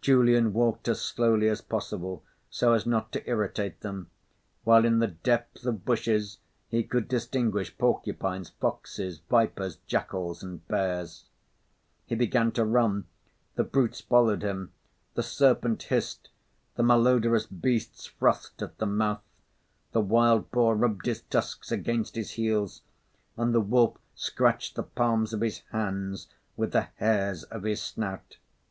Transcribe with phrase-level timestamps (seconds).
[0.00, 4.08] Julian walked as slowly as possible, so as not to irritate them,
[4.62, 6.38] while in the depth of bushes
[6.70, 11.26] he could distinguish porcupines, foxes, vipers, jackals, and bears.
[12.06, 13.04] He began to run;
[13.56, 14.72] the brutes followed him.
[15.16, 16.30] The serpent hissed,
[16.76, 19.20] the malodorous beasts frothed at the mouth,
[19.92, 22.80] the wild boar rubbed his tusks against his heels,
[23.36, 28.38] and the wolf scratched the palms of his hands with the hairs of his snout.